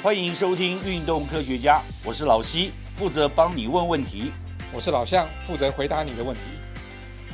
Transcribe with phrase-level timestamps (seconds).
[0.00, 4.30] 欢迎收听《运动科学家》，我是老西，负责帮你问问题。
[4.72, 6.42] 我是老向，负责回答你的问题。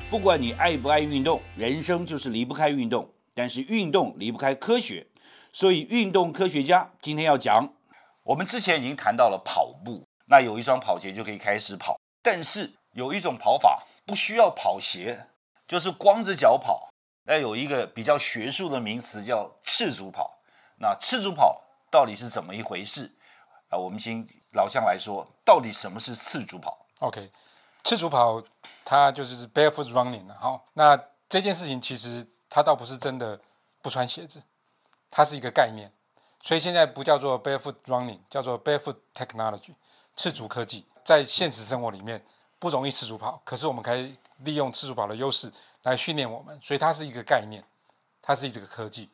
[0.08, 3.12] 不管你爱不爱运动，人生就是离不开运动。
[3.34, 5.06] 但是运动离不开科学，
[5.52, 7.74] 所以运动科学家今天要讲。
[8.22, 12.00] 我们之前已经谈到了跑步，那有一双跑鞋就可以开始跑。
[12.22, 15.26] 但是有一种跑法不需要跑鞋，
[15.68, 16.88] 就是光着脚跑。
[17.24, 20.40] 那有一个比较学术的名词叫赤足跑。
[20.78, 21.62] 那赤足跑
[21.94, 23.08] 到底是怎么一回事？
[23.68, 27.30] 啊，我们请老乡来说，到底什么是赤足跑？OK，
[27.84, 28.42] 赤足跑
[28.84, 30.60] 它就是 barefoot running 哈。
[30.72, 33.40] 那这件事情其实它倒不是真的
[33.80, 34.42] 不穿鞋子，
[35.08, 35.92] 它是一个概念，
[36.42, 39.76] 所以现在不叫做 barefoot running，叫做 barefoot technology，
[40.16, 40.84] 赤足科技。
[41.04, 42.26] 在现实生活里面
[42.58, 45.52] 不容易赤足跑，可是我们可以利用赤足跑的优势
[45.84, 47.62] 来训练我们，所以它是一个概念，
[48.20, 49.08] 它是一个科技。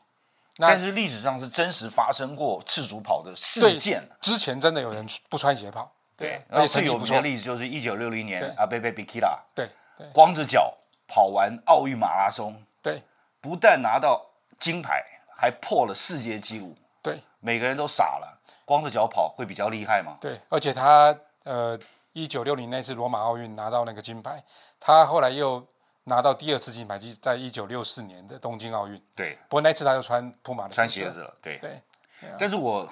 [0.56, 5.90] 但是历史上是真实发生过赤足跑的事件，之前真的有人不穿鞋跑。
[6.16, 9.70] 对，而且最有名的例子就是一九六零年阿贝贝比基拉，对，
[10.12, 10.76] 光着脚
[11.08, 13.02] 跑完奥运马拉松，对，
[13.40, 14.26] 不但拿到
[14.58, 15.02] 金牌，
[15.34, 16.76] 还破了世界纪录。
[17.02, 20.18] 对，每个人都傻了，光着脚跑会比较厉害吗？
[20.20, 21.78] 对，而且他呃，
[22.12, 24.44] 一九六零那次罗马奥运拿到那个金牌，
[24.78, 25.66] 他后来又。
[26.04, 29.00] 拿到第二次金牌，就在一九六四年的东京奥运。
[29.14, 31.34] 对，不过那次他就穿普马的穿鞋子了。
[31.42, 31.80] 对对。
[32.38, 32.86] 但是我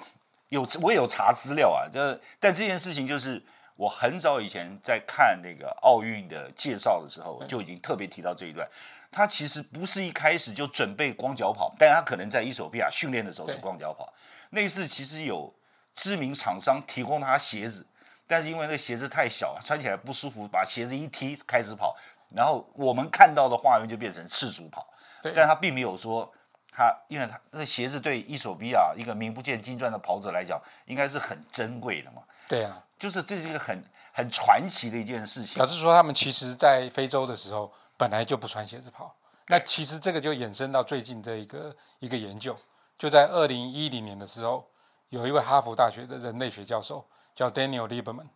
[0.47, 3.43] 有我有查资料啊，这但这件事情就是
[3.75, 8.67] 我很早以前在看那个奥运的介绍的时候，就已经特别提到这一段。
[9.11, 14.13] 他其实不是一开始就准备光脚跑，但他可能在伊索比亚训练的时候是光脚跑。
[14.51, 15.53] 那次其实有
[15.95, 17.85] 知名厂商提供他鞋子，
[18.27, 21.95] 但是因为那鞋子太小，穿起来不舒服，把鞋子一踢开始跑。
[22.35, 24.87] 然后我们看到的画面就变成赤足跑，
[25.35, 26.31] 但他并没有说
[26.71, 32.21] 他，因为他那鞋子对伊索比亚一个名不见经传的跑者来讲，应该是很珍贵的嘛。
[32.47, 35.55] 对啊，就是这是一个很很传奇的一件事情。
[35.55, 39.15] 表示说他们其实在非洲的时候本来就不穿鞋子跑。
[39.47, 42.55] 那其实这个就衍生到最近这一个一个研究，
[42.99, 44.69] 就在二零一零年的时候，
[45.09, 48.27] 有一位哈佛大学的人类学教授叫 Daniel Lieberman，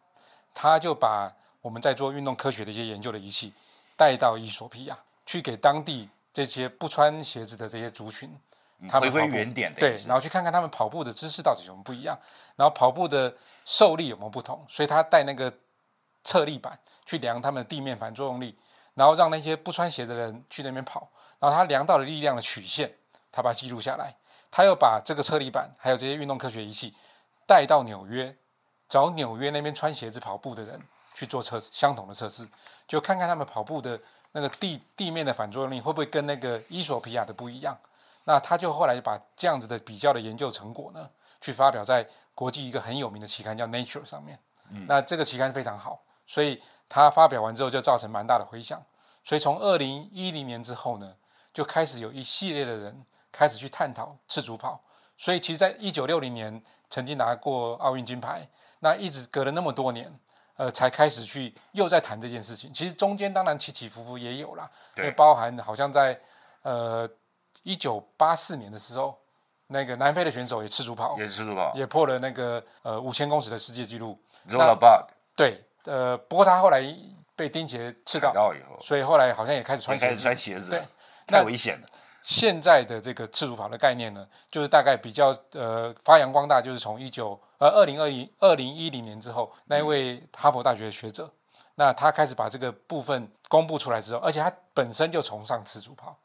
[0.55, 1.31] 他就把
[1.61, 3.53] 我们在做运动科学的一些研究的仪器。
[3.95, 8.29] 带到伊索比亚去给当地这些不穿鞋子的这些族群，
[8.89, 12.17] 他们回归原点，对，然后去看看他们跑步的姿势到底有什么不一样，
[12.55, 15.53] 然后跑步的受力有没有不同，所以他带那个
[16.23, 18.57] 测力板去量他们的地面反作用力，
[18.95, 22.95] 然后让那些不穿鞋的人去那边跑，然后他量到了力量的曲线，
[23.31, 24.15] 他把它记录下来，
[24.49, 26.93] 他又把这个测力板还有这些运动科学仪器
[27.45, 28.35] 带到纽约，
[28.89, 30.81] 找纽约那边穿鞋子跑步的人。
[31.15, 32.49] 去做测相同的测试，
[32.87, 33.99] 就看看他们跑步的
[34.31, 37.77] 那个地地面的反作用力会不会跟那个伊索比亚的不一样。
[38.25, 41.09] 那他就后来把这样子的比较的研究成果呢，
[41.41, 44.39] 去发表在国际一个很有名的期刊叫 Nature 上面。
[44.87, 48.81] 那这个期刊非常好，所以他发表完之后就造成蛮大的回响。
[49.25, 51.15] 所以从二零一零年之后呢，
[51.53, 54.81] 就开始有一系列的人开始去探讨赤足跑。
[55.17, 58.47] 所以其实在一九六零年曾经拿过奥运金牌，
[58.79, 60.19] 那一直隔了那么多年。
[60.55, 62.71] 呃，才开始去又在谈这件事情。
[62.73, 66.19] 其实中间当然起起伏伏也有啦，也包含好像在
[66.61, 67.09] 呃
[67.63, 69.17] 一九八四年的时候，
[69.67, 74.19] 那个南非的选手也赤足跑，也赤足跑，也破了那个呃五千公尺的世界纪录。
[74.47, 75.09] Roller bug。
[75.35, 76.83] 对，呃，不过他后来
[77.35, 80.83] 被钉鞋刺到，以后，所以后来好像也开始穿鞋子，穿鞋子，对，
[81.25, 81.87] 太危险了。
[82.21, 91.31] 现在的这个赤足跑的概念呢，就是大概比较呃发扬光大，就是从一九呃二零二零二零一零年之后，那一位哈佛大学的学者，
[91.75, 96.17] 那他开始把这个部分公布出来之后，而且他本身就崇尚赤足跑，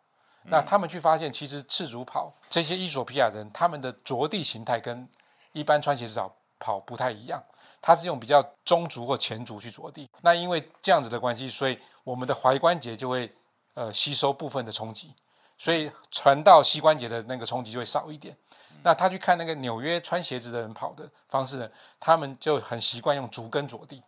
[0.42, 5.08] 那他们去发现，其实赤足跑这些伊索比亚人他们的着地形态跟
[5.52, 7.40] 一般穿鞋子跑跑不太一样，
[7.80, 13.32] 他是用比较中足或前足去着地，那因为这样子的关系，所以我们的踝关节就会
[13.74, 15.14] 呃吸收部分的冲击。
[15.60, 18.36] 所以传到膝关节的那个冲击就会少一点。
[18.82, 24.02] 那他去看那个纽约穿鞋子的人跑的方式呢，他们就很习惯用足跟着地。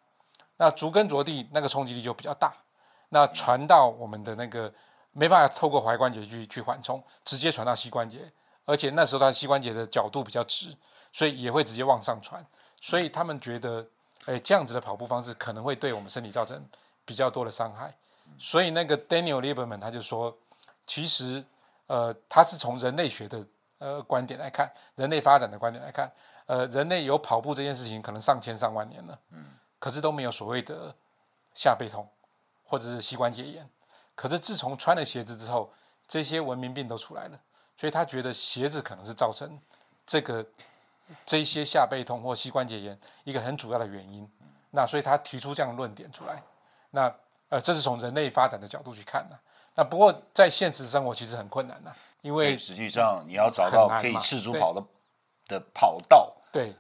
[0.57, 2.55] 那足跟着地那个冲击力就比较大。
[3.09, 4.73] 那传到我们的那个
[5.13, 8.31] 没办法透过踝关节去去缓冲，直接传到膝关节，
[8.65, 10.77] 而且那时候他膝关节的角度比较直，
[11.13, 12.45] 所以也会直接往上传。
[12.81, 13.87] 所以他们觉得，
[14.27, 16.65] 哎，这样子的跑步方式可能会对我们身体造成
[17.05, 17.95] 比较多的伤害。
[18.39, 20.37] 所以那个 Daniel Lieberman 他就说。
[20.87, 21.45] 其实，
[21.87, 23.47] 呃，他是从人类学的
[23.81, 26.13] 呃观点来看，人类发展的观点来看，
[26.47, 29.47] 呃，人类有跑步这件事情可能上千上万年了，嗯，
[29.81, 30.95] 可是都没有所谓的
[31.55, 32.09] 下背痛
[32.63, 33.69] 或者是膝关节炎。
[34.15, 35.73] 可是自从穿了鞋子之后，
[36.07, 37.41] 这些文明病都出来了，
[37.77, 39.59] 所以他觉得鞋子可能是造成
[40.07, 40.47] 这个
[41.25, 44.31] 这些下背痛或膝关节炎一个很主要的原因。
[44.71, 46.43] 那所以他提出这样的论点出来。
[46.91, 47.13] 那
[47.49, 49.41] 呃，这是从人类发展的角度去看的。
[49.81, 51.91] 那不过在现实生活其实很困难呐，
[52.21, 54.85] 因为实际上你要找到可以赤足跑的
[55.49, 56.75] 的跑道，对，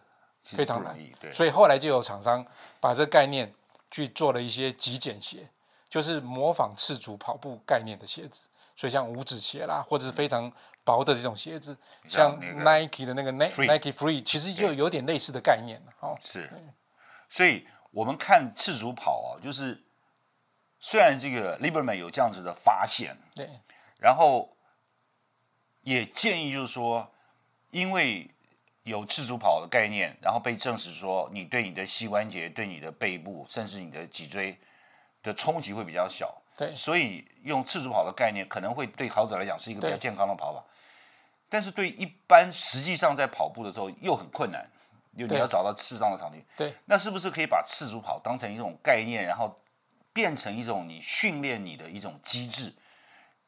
[0.45, 0.99] 非常难。
[1.19, 2.45] 对，所以后来就有厂商
[2.79, 3.55] 把这个概念
[3.91, 5.49] 去做了一些极简鞋，
[5.89, 8.49] 就是模仿赤足跑步概念的鞋子。
[8.77, 10.53] 所以像五指鞋啦，或者是非常
[10.85, 16.19] 薄的这种鞋子，像 Nike 的那个 Nike Free，其实就有点类似的概念哦。
[16.23, 16.53] 是，
[17.31, 19.83] 所以我们看赤足跑啊，就是
[20.81, 23.49] 虽然这个 Liberman 有这样子的发现，对，
[23.99, 24.57] 然后
[25.83, 27.13] 也建议就是说，
[27.71, 28.31] 因为
[28.83, 34.59] 有赤足跑的概念，然后被证实说，你对你的膝关节、对你的背部，甚至你的脊椎
[35.23, 36.43] 的冲击会比较小。
[36.57, 40.65] 对，所以用赤足跑的概念可能会对跑者来讲是一个比较健康的跑法，
[41.49, 44.71] 但是对一般实际上在跑步的时候又很困难，
[45.17, 46.45] 就你要找到适当的场地。
[46.57, 49.61] 对，那是不是可以把赤足跑当成一种概念，然后
[50.13, 52.75] 变成一种你训练你的一种机制？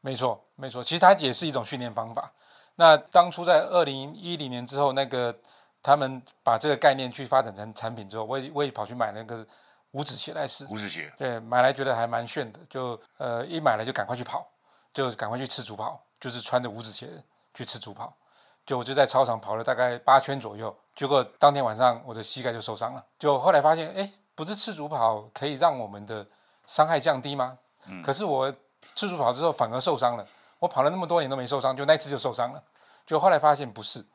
[0.00, 2.32] 没错，没错，其实它也是一种训练方法。
[2.74, 5.38] 那当初在二零一零年之后，那个
[5.82, 9.46] 他们把这个概念去发展成产品之后，我也我也跑去买那个。
[9.94, 14.50] 五指鞋来试，五指鞋，对，买来觉得还蛮炫的，就呃一买来就赶快去跑，
[14.94, 17.22] 就赶快去赤足跑，就是穿着五指鞋
[17.52, 18.16] 去赤足跑，
[18.64, 26.26] 就我就在操场跑了大概八圈左右，结果当天晚上我的膝盖就受伤了，就后来发现，哎，不是赤足跑可以让我们的
[26.72, 27.58] 伤害降低吗？
[27.84, 28.50] 嗯，可是我
[28.94, 30.26] 赤足跑之后反而受伤了，
[30.58, 32.62] 我跑了那么多年都没受伤，就那次就受伤了，
[33.06, 34.06] 就后来发现不是，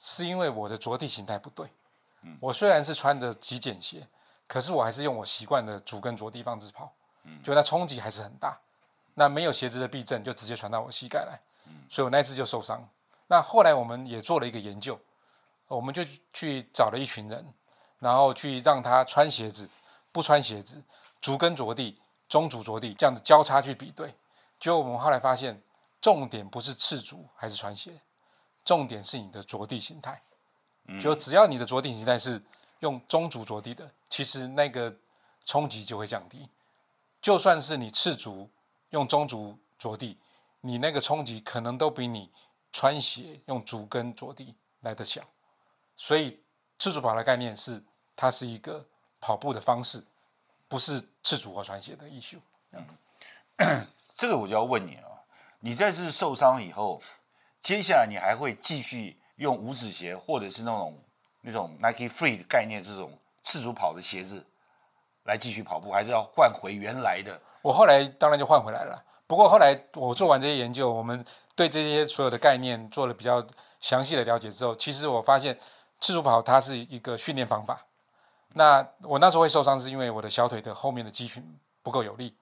[0.00, 1.70] 是因为我的着地形态不对，
[2.22, 4.08] 嗯，我虽然是穿着极简鞋。
[4.48, 6.92] 可是我还是用我习惯的足跟着地方式跑，
[7.42, 8.58] 就那冲击还是很大，
[9.14, 11.40] 那没有鞋子的避震就直接传到我膝盖来，
[11.88, 12.86] 所以我那次就受伤。
[13.28, 15.00] 那后来我们也做了一个研究，
[15.68, 16.04] 我们就
[16.34, 17.54] 去找了一群人，
[17.98, 19.70] 然后去让他穿鞋子、
[20.10, 20.82] 不穿鞋子、
[21.22, 21.98] 足跟着地、
[22.28, 24.14] 中足着地这样子交叉去比对。
[24.60, 25.62] 结果我们后来发现，
[26.02, 28.02] 重点不是赤足还是穿鞋，
[28.62, 30.22] 重点是你的着地形态。
[31.00, 32.42] 就只要你的着地形态是。
[32.82, 34.92] 用中足着地的，其实那个
[35.44, 36.48] 冲击就会降低。
[37.20, 38.50] 就算是你赤足
[38.90, 40.18] 用中足着地，
[40.60, 42.32] 你那个冲击可能都比你
[42.72, 45.22] 穿鞋用足跟着地来得小。
[45.96, 46.42] 所以
[46.76, 47.84] 赤足跑的概念是，
[48.16, 48.84] 它是一个
[49.20, 50.04] 跑步的方式，
[50.72, 52.38] 不是赤足或穿鞋的艺术。
[52.72, 53.86] 嗯，
[54.16, 55.04] 这个我就要问你啊，
[55.60, 57.02] 你这次受伤以后，
[57.60, 60.98] 接下来你还会继续用五指鞋，或者是那种？
[61.44, 64.46] 那种 Nike Free 的概念，这种赤足跑的鞋子
[65.24, 67.40] 来继续跑步，还是要换回原来的？
[67.62, 69.04] 我后来当然就换回来了。
[69.26, 71.26] 不过后来我做完这些研究，我们
[71.56, 73.44] 对这些所有的概念做了比较
[73.80, 75.58] 详细的了解之后，其实我发现
[75.98, 77.86] 赤足跑它是一个训练方法。
[78.54, 82.36] 那我那时候会受伤，是因为我的小腿的后面的肌群不够有力。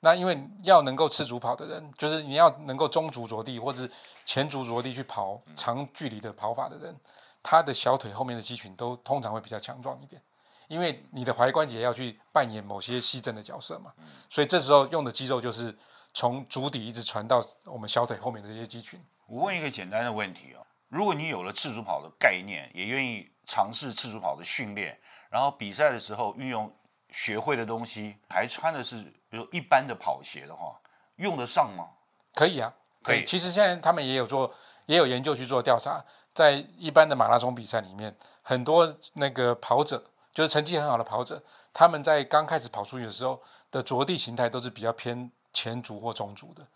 [0.00, 3.88] 那因为要能够赤足跑的人，就是你要能够中足着地或者
[4.24, 6.96] 前足着地去跑长距离的跑法的人。
[7.42, 10.20] 他的小腿后面的肌群都通常会比较强壮一点，
[10.68, 13.94] 因为你的踝关节要去扮演某些吸震的角色嘛，
[14.28, 15.74] 所以这时候用的肌肉就是
[16.12, 19.02] 从足底一直传到我们小腿后面的这些肌群。
[19.26, 24.98] 我问一个简单的问题哦，如果你有了赤足跑的概念，也愿意尝试赤足跑的训练，
[25.30, 26.70] 然后比赛的时候运用
[27.08, 28.96] 学会的东西，还穿的是
[29.30, 30.80] 比如一般的跑鞋的话，
[31.16, 31.88] 用得上吗？
[32.34, 33.24] 可以啊，可以。
[33.24, 34.52] 其实现在他们也有做，
[34.86, 36.04] 也有研究去做调查。
[36.32, 41.42] 在一般的马拉松比赛里面，很多那个跑者，就是成绩很好的跑者，
[41.74, 46.68] 他们在刚开始跑出去的时候的着地形态都是比较偏前足或中足的，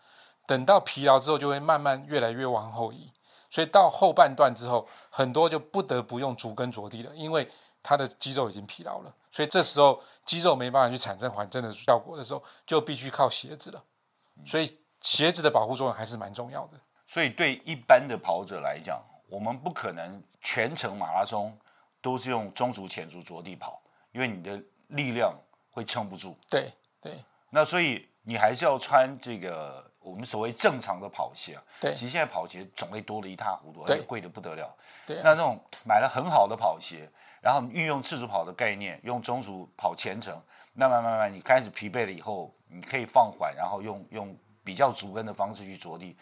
[0.45, 3.13] 等到疲劳之后，就会慢慢越来越往后移，
[3.49, 7.49] 所以到后半段之后，很多就不得不用足跟着地了，因为
[7.85, 13.83] 他的肌肉已经疲劳了，所以这时候肌肉没办法去产生缓震的效果的时候，就必须靠鞋子了，
[14.43, 16.79] 所以鞋子的保护作用还是蛮重要的。
[17.05, 18.99] 所以对一般的跑者来讲，
[19.29, 21.55] 我们不可能全程马拉松
[22.01, 23.79] 都是用中足前足着地跑，
[24.11, 25.31] 因为你的力量
[25.69, 26.35] 会撑不住。
[26.49, 27.23] 对对。
[27.51, 31.63] 那所以你还是要穿这个我们所谓正常的跑鞋啊。
[31.79, 31.93] 对。
[31.93, 34.75] 其实现在跑鞋种类多的一塌糊涂，而且贵的不得了。
[35.05, 35.21] 对。
[35.23, 37.07] 那那种买了很好的跑鞋，
[37.45, 40.41] 然后运用次足跑的概念，用中足跑前程，
[40.73, 46.17] 慢慢慢慢你开始疲惫了以后，你可以放缓，然后用用比较足跟的方式去着地，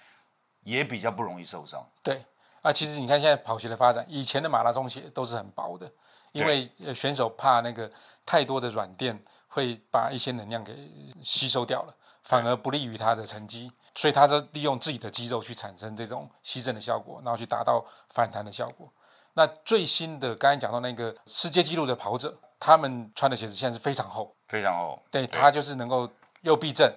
[0.63, 1.81] 也比较不容易受伤。
[2.03, 2.25] 对。
[2.61, 5.89] 啊，其实你看现在跑鞋的发展，以前的马拉松鞋都是很薄的，
[6.33, 7.89] 因为选手怕那个
[8.25, 10.75] 太多的软垫会把一些能量给
[11.21, 18.91] 吸收掉了，反而不利于他的成绩，所以他都利用自己的肌肉去产生这种吸震的效果，然后去达到反弹的效果。
[19.33, 25.01] 那最新的刚才讲到那个世界纪录的跑者，他们穿的鞋子现在是非常厚，非常厚。
[25.09, 26.09] 对，它就是能够
[26.41, 26.93] 又避震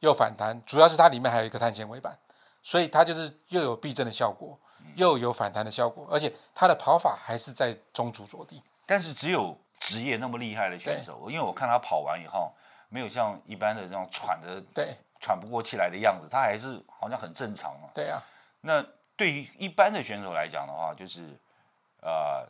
[0.00, 2.18] 又反弹，主要是它里面还有一个碳纤维板，
[2.62, 4.58] 所以它就是又有避震的效果，
[4.94, 8.62] 又有反弹的效果，而且它的跑法还是在中足着地。
[8.86, 12.52] 但是只有职业那么厉害的选手，因为我看他跑完以后，
[12.88, 17.88] 没有像一般的这样喘的，对，喘不过气来的样子，他还是好像很正常嘛。
[17.94, 18.22] 对啊。
[18.62, 18.84] 那
[19.16, 21.38] 对于一般的选手来讲的话，就是
[22.04, 22.46] 呃，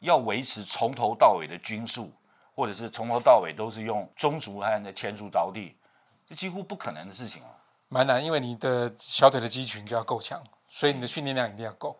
[0.00, 2.12] 要维持从头到尾的均速，
[2.54, 5.76] 或者是从头到尾都是用中足和的前足着地，
[6.28, 7.48] 这几乎不可能的事情啊。
[7.88, 11.96] 蛮难，因为你的小腿的肌群就要够强，所以你的训练量一定要够。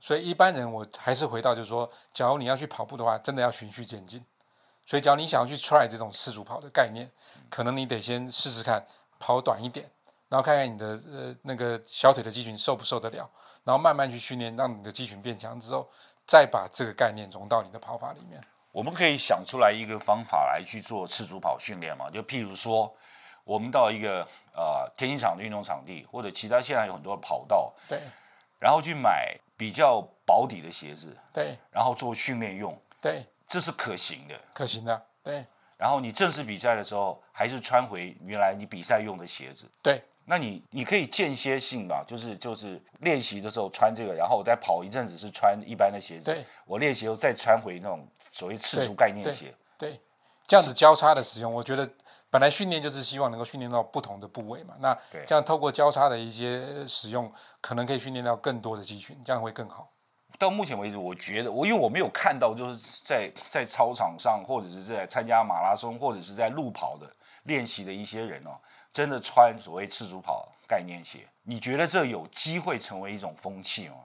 [0.00, 4.24] 所以一般人我还是回到就是说，假如你要去跑步的话，真的要循序渐进。
[4.86, 7.10] 所以，假如你想要去 try 这种四足跑的概念，
[7.50, 8.86] 可能你得先试试看
[9.18, 9.90] 跑短一点，
[10.28, 13.28] 然后看看你的呃那个小腿的肌群受不受得了，
[13.64, 15.90] 然后慢慢去训练，让你的肌群变强之后，
[16.26, 18.42] 再把这个概念融到你的跑法里面。
[18.72, 22.10] 我们可以想出来一个方法来去做赤足跑训练嘛？
[22.10, 22.94] 就譬如说，
[23.44, 28.00] 我们到一个呃田径场的运动场地，或者其他现在有很多跑道，对，
[28.58, 33.24] 然后去买比较薄底的鞋子，对，然后做训练用，对。
[33.48, 35.46] 这是可行的，可行的，对。
[35.76, 40.02] 然后你正式比赛的时候，还是穿回原来你比赛用的鞋子，对。
[40.28, 46.44] 那你你可以间歇性吧，就是就是练习的时候穿这个，然后我再跑一阵子是穿一般的鞋子，对。
[46.66, 50.00] 我练习后再穿回那种所谓次数概念鞋，对。
[50.48, 51.88] 这样子交叉的使用，我觉得
[52.28, 59.90] 本来训练就是希望能够训练到不同的部位嘛，那这样透过交叉的一些使用，可能可以训练到更多的肌群，这样会更好。
[60.38, 67.10] 到目前为止，我觉得我因为我没有看到，就是在在操场上或者是在参加马拉松或者是在路跑的
[67.44, 68.50] 练习的一些人哦，
[68.96, 71.26] 真的穿所谓赤足跑概念鞋。
[71.42, 73.96] 你觉得这有机会成为一种风气吗？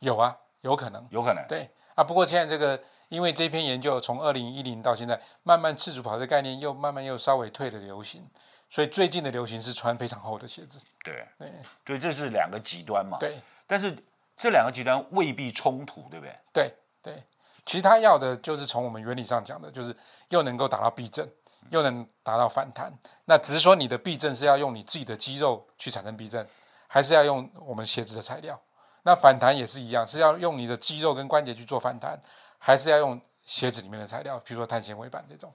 [0.00, 1.42] 有啊，有可能，有可能。
[1.48, 8.28] 对啊，不过现在这个因为这篇研究从二零一零到现在，慢慢赤足跑的概念又慢慢又稍微退了流行，
[8.68, 10.78] 所以最近的流行是穿非常厚的鞋子。
[11.02, 11.50] 对对
[11.82, 13.16] 对，这是两个极端嘛。
[13.18, 13.96] 对，但是。
[14.36, 16.34] 这两个极端未必冲突，对不对？
[16.52, 16.74] 对
[17.04, 17.22] 对，
[17.64, 19.96] 其实他要的就是从我们原理上讲的，就是
[20.28, 21.30] 又能够达到避震，
[21.70, 22.92] 又能达到反弹。
[23.24, 26.46] 那只是说你的避震是要用你自己的肌肉去产生避震，
[26.86, 28.60] 还是要用我们鞋子的材料？
[29.02, 32.20] 那反弹也是一样，是要用你的肌肉跟关节去做反弹，
[32.58, 35.52] 还是要用鞋子里面的材料，比如说碳纤维板这种？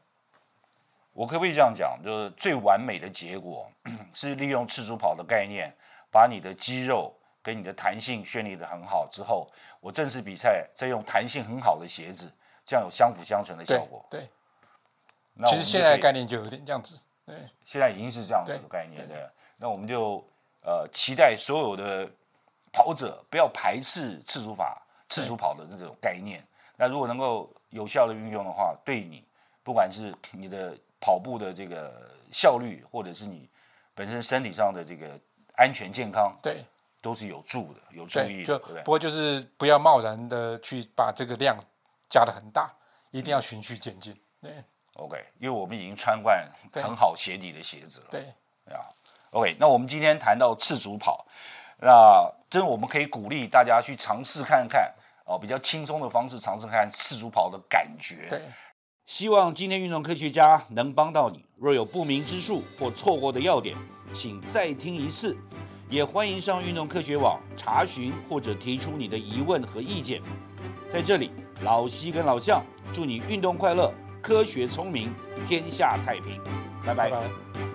[1.14, 2.00] 我可不可以这样讲？
[2.04, 3.72] 就是最完美的结果
[4.14, 5.76] 是利用赤足跑的概念，
[6.12, 7.16] 把你的肌肉。
[7.42, 9.50] 跟你的弹性训练的很好之后，
[9.80, 12.30] 我正式比赛再用弹性很好的鞋子，
[12.66, 14.06] 这样有相辅相成的效果。
[14.12, 14.30] 对，
[15.48, 17.00] 其实现在概念就有点这样子。
[17.26, 19.08] 对，现在已经是这样子的概念。
[19.08, 19.18] 对，
[19.58, 20.24] 那我们就
[20.62, 22.10] 呃期待所有的
[22.72, 26.44] 跑者不要排斥次数法、次数跑的那种概念。
[26.76, 29.24] 那如果能够有效的运用的话，对你
[29.64, 33.50] 不管是你的跑步的这个效率，或者是你
[33.94, 35.20] 本身身体上的这个
[35.56, 36.66] 安全健康，对。
[37.02, 41.58] 都是有助的，有注意，就不过就是不要贸然的去把这个量
[42.10, 42.74] 加的很大，
[43.12, 44.22] 一定要循序渐进。
[44.42, 44.52] 对
[45.00, 48.08] ，OK，因为我们已经穿惯很好鞋底的鞋子了。
[48.12, 48.22] 对，
[48.74, 48.86] 啊
[49.32, 51.26] ，OK，那我们今天谈到赤足跑，
[51.82, 54.94] 那真我们可以鼓励大家去尝试看看
[55.26, 58.28] 哦，比较轻松的方式尝试看赤足跑的感觉。
[58.30, 58.42] 对，
[59.06, 61.46] 希望今天运动科学家能帮到你。
[61.56, 63.76] 若有不明之处或错过的要点，
[64.14, 65.38] 请再听一次。
[65.90, 70.22] 也欢迎上运动科学网查询或者提出你的疑问和意见。
[70.88, 72.64] 在这里，老西跟老向
[72.94, 73.92] 祝你运动快乐，
[74.22, 75.14] 科学聪明，
[75.48, 76.40] 天下太平。
[76.86, 77.69] 拜拜。